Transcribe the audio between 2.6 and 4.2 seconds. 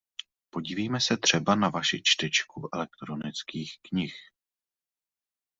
elektronických knih.